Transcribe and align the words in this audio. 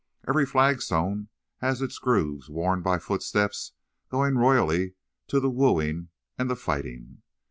Every 0.27 0.47
flagstone 0.47 1.27
has 1.57 1.79
its 1.79 1.99
grooves 1.99 2.49
worn 2.49 2.81
by 2.81 2.97
footsteps 2.97 3.73
going 4.09 4.35
royally 4.35 4.95
to 5.27 5.39
the 5.39 5.51
wooing 5.51 6.09
and 6.39 6.49
the 6.49 6.55
fighting. 6.55 7.21